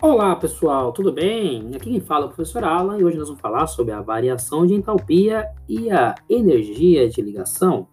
[0.00, 1.74] Olá pessoal, tudo bem?
[1.76, 4.66] Aqui quem fala é o professor Alan e hoje nós vamos falar sobre a variação
[4.66, 7.86] de entalpia e a energia de ligação.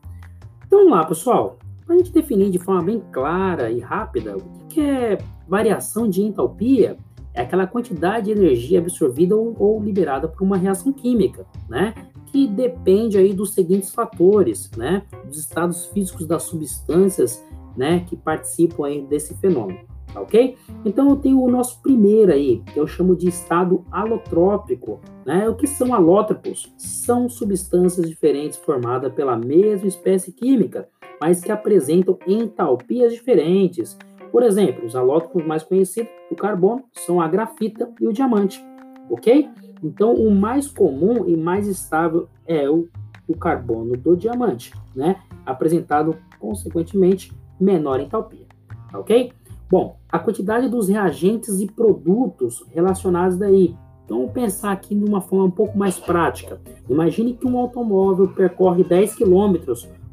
[0.65, 4.41] Então vamos lá pessoal, para a gente definir de forma bem clara e rápida o
[4.67, 5.17] que é
[5.47, 6.97] variação de entalpia,
[7.39, 11.93] é aquela quantidade de energia absorvida ou, ou liberada por uma reação química, né?
[12.27, 15.03] Que depende aí dos seguintes fatores, né?
[15.25, 17.43] Dos estados físicos das substâncias,
[17.77, 18.01] né?
[18.01, 20.57] Que participam aí desse fenômeno tá ok?
[20.83, 24.99] Então eu tenho o nosso primeiro aí, que eu chamo de estado alotrópico.
[25.25, 25.47] Né?
[25.47, 26.73] O que são alótropos?
[26.77, 30.89] São substâncias diferentes formadas pela mesma espécie química,
[31.21, 33.97] mas que apresentam entalpias diferentes.
[34.31, 38.63] Por exemplo, os alótropos mais conhecidos, o carbono, são a grafita e o diamante,
[39.09, 39.49] ok?
[39.83, 42.87] Então, o mais comum e mais estável é o,
[43.27, 45.17] o carbono do diamante, né?
[45.45, 48.45] Apresentado, consequentemente, menor entalpia,
[48.93, 49.31] ok?
[49.69, 53.75] Bom, a quantidade dos reagentes e produtos relacionados daí.
[54.03, 56.59] Então, pensar aqui de uma forma um pouco mais prática.
[56.89, 59.55] Imagine que um automóvel percorre 10 km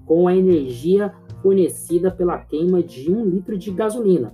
[0.06, 1.12] com a energia
[1.42, 4.32] fornecida pela queima de um litro de gasolina.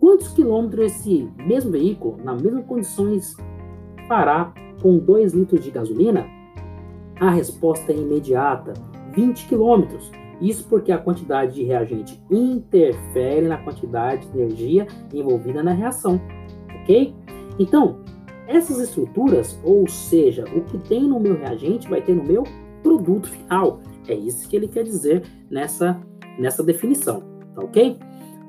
[0.00, 3.36] Quantos quilômetros esse mesmo veículo, nas mesmas condições,
[4.08, 6.26] fará com 2 litros de gasolina?
[7.20, 8.72] A resposta é imediata:
[9.14, 10.10] 20 quilômetros.
[10.40, 16.18] Isso porque a quantidade de reagente interfere na quantidade de energia envolvida na reação,
[16.82, 17.14] ok?
[17.58, 17.98] Então,
[18.48, 22.42] essas estruturas, ou seja, o que tem no meu reagente vai ter no meu
[22.82, 23.80] produto final.
[24.08, 26.00] É isso que ele quer dizer nessa,
[26.38, 27.22] nessa definição,
[27.54, 27.98] tá ok?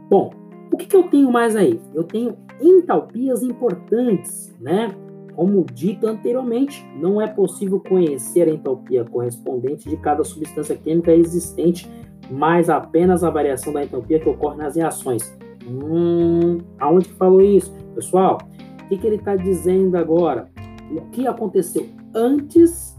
[0.09, 0.31] Bom,
[0.71, 1.79] o que, que eu tenho mais aí?
[1.93, 4.95] Eu tenho entalpias importantes, né?
[5.35, 11.89] Como dito anteriormente, não é possível conhecer a entalpia correspondente de cada substância química existente,
[12.29, 15.33] mas apenas a variação da entalpia que ocorre nas reações.
[15.67, 17.73] Hum, aonde que falou isso?
[17.95, 18.39] Pessoal,
[18.83, 20.49] o que, que ele está dizendo agora?
[20.91, 22.90] O que aconteceu antes,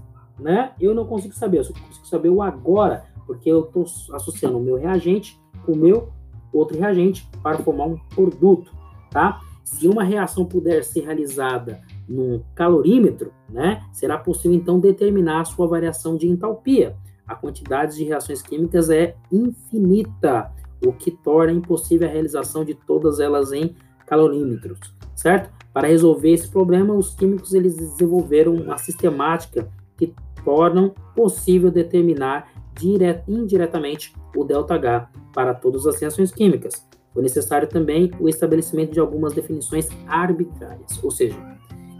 [0.42, 0.72] né?
[0.80, 4.62] Eu não consigo saber, eu só consigo saber o agora, porque eu estou associando o
[4.62, 6.10] meu reagente com o meu
[6.52, 8.72] outro reagente para formar um produto,
[9.10, 9.40] tá?
[9.64, 15.66] Se uma reação puder ser realizada num calorímetro, né, será possível então determinar a sua
[15.66, 16.96] variação de entalpia.
[17.26, 20.52] A quantidade de reações químicas é infinita,
[20.84, 23.74] o que torna impossível a realização de todas elas em
[24.04, 24.78] calorímetros,
[25.14, 25.50] certo?
[25.72, 30.12] Para resolver esse problema, os químicos eles desenvolveram uma sistemática que
[30.44, 36.86] tornam possível determinar dire indiretamente o ΔH para todas as reações químicas.
[37.12, 41.36] Foi necessário também o estabelecimento de algumas definições arbitrárias, ou seja,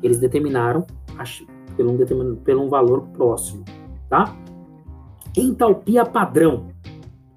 [0.02, 0.86] eles determinaram
[1.76, 3.64] pelo um, pelo um valor próximo,
[4.08, 4.36] tá?
[5.36, 6.68] Entalpia padrão,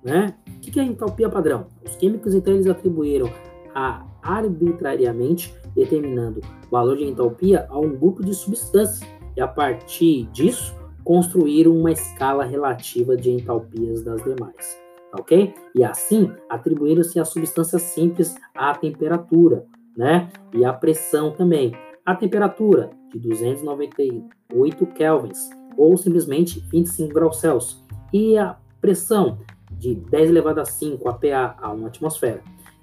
[0.03, 0.35] né?
[0.47, 1.67] O que é entalpia padrão?
[1.85, 3.29] Os químicos, então, eles atribuíram
[3.73, 10.23] a arbitrariamente determinando o valor de entalpia a um grupo de substâncias e, a partir
[10.31, 10.73] disso,
[11.05, 14.77] construíram uma escala relativa de entalpias das demais,
[15.13, 15.53] ok?
[15.75, 20.29] E assim, atribuíram-se a substâncias simples à temperatura, né?
[20.51, 21.73] E à pressão também,
[22.03, 29.37] a temperatura de 298 kelvins, ou simplesmente 25 graus Celsius, e a pressão
[29.71, 32.41] de 10 elevado a 5 APA a 1 atmosfera,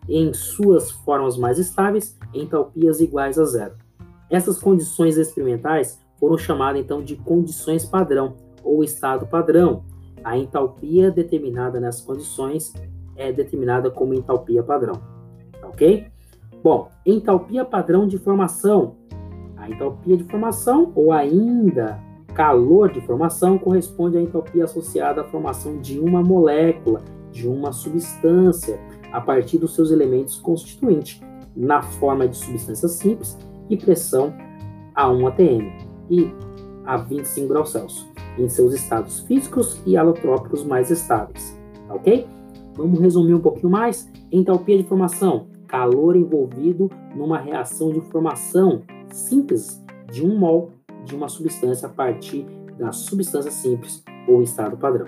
[0.09, 3.75] em suas formas mais estáveis, entalpias iguais a zero.
[4.31, 9.83] Essas condições experimentais foram chamadas então de condições padrão ou estado padrão.
[10.23, 12.73] A entalpia determinada nessas condições
[13.17, 15.03] é determinada como entalpia padrão.
[15.65, 16.07] Ok?
[16.63, 18.95] Bom, entalpia padrão de formação
[19.57, 22.01] a entalpia de formação, ou ainda
[22.35, 27.01] calor de formação, corresponde à entalpia associada à formação de uma molécula,
[27.31, 28.81] de uma substância,
[29.13, 31.21] a partir dos seus elementos constituintes,
[31.55, 33.39] na forma de substância simples
[33.71, 34.35] e pressão
[34.95, 35.82] a 1 atm
[36.13, 36.31] e
[36.85, 38.07] a 25 graus Celsius,
[38.39, 41.59] em seus estados físicos e alotrópicos mais estáveis.
[41.89, 42.27] Tá ok?
[42.75, 44.11] Vamos resumir um pouquinho mais.
[44.31, 50.71] Entalpia de formação, calor envolvido numa reação de formação simples de um mol
[51.05, 52.47] de uma substância a partir
[52.79, 55.07] da substância simples ou estado padrão.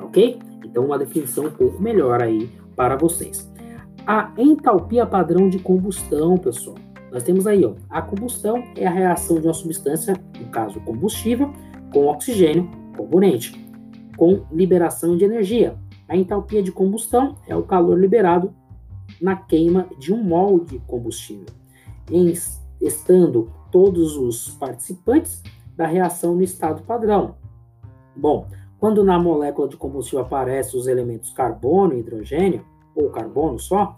[0.00, 0.38] Ok?
[0.64, 3.50] Então, uma definição um pouco melhor aí para vocês.
[4.06, 6.76] A entalpia padrão de combustão, pessoal.
[7.10, 10.14] Nós temos aí, ó, a combustão é a reação de uma substância,
[10.48, 11.52] caso combustível,
[11.92, 13.52] com oxigênio, componente,
[14.16, 15.78] com liberação de energia.
[16.08, 18.52] A entalpia de combustão é o calor liberado
[19.20, 21.46] na queima de um mol de combustível.
[22.10, 22.32] Em
[22.80, 25.42] estando todos os participantes
[25.76, 27.36] da reação no estado padrão.
[28.16, 28.46] Bom,
[28.78, 32.64] quando na molécula de combustível aparecem os elementos carbono e hidrogênio,
[32.94, 33.94] ou carbono só,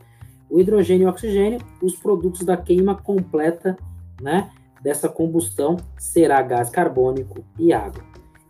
[0.48, 3.76] o hidrogênio e o oxigênio, os produtos da queima completa
[4.20, 8.02] né, dessa combustão será gás carbônico e água,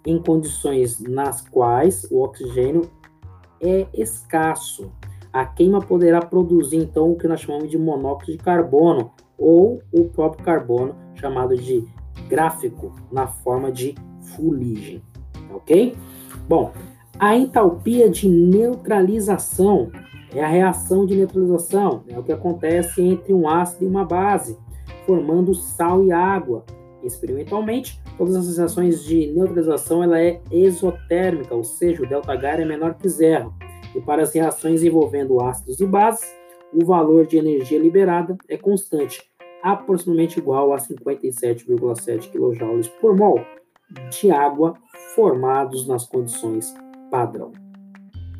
[0.06, 2.90] em condições nas quais o oxigênio
[3.60, 4.90] é escasso.
[5.32, 10.04] A queima poderá produzir então o que nós chamamos de monóxido de carbono ou o
[10.04, 11.86] próprio carbono chamado de
[12.28, 13.94] gráfico na forma de
[14.34, 15.02] fuligem,
[15.52, 15.96] ok?
[16.48, 16.72] Bom,
[17.18, 19.90] a entalpia de neutralização
[20.34, 24.56] é a reação de neutralização, é o que acontece entre um ácido e uma base,
[25.06, 26.64] formando sal e água.
[27.02, 32.94] Experimentalmente, todas as reações de neutralização ela é exotérmica, ou seja, o ΔH é menor
[32.94, 33.54] que zero.
[33.94, 36.28] E para as reações envolvendo ácidos e bases,
[36.72, 39.22] o valor de energia liberada é constante,
[39.62, 43.40] aproximadamente igual a 57,7 kJ por mol
[44.10, 44.74] de água
[45.14, 46.72] formados nas condições
[47.10, 47.52] padrão.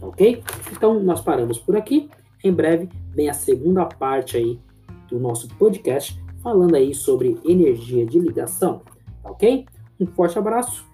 [0.00, 0.42] Ok?
[0.72, 2.08] Então nós paramos por aqui.
[2.42, 4.58] Em breve vem a segunda parte aí
[5.08, 8.82] do nosso podcast falando aí sobre energia de ligação,
[9.24, 9.66] ok?
[9.98, 10.84] Um forte abraço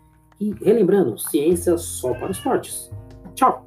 [0.40, 2.90] e relembrando, ciência só para os fortes.
[3.34, 3.65] Tchau!